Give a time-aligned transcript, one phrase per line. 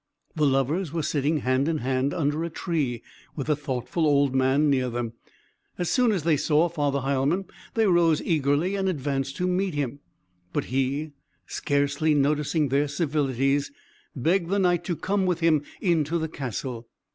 [0.35, 3.03] The lovers were sitting hand in hand under a tree,
[3.35, 5.13] with the thoughtful old man near them;
[5.77, 9.99] as soon as they saw Father Heilmann, they rose eagerly and advanced to meet him.
[10.53, 11.11] But he,
[11.45, 13.71] scarcely noticing their civilities,
[14.15, 16.87] begged the Knight to come with him into the castle.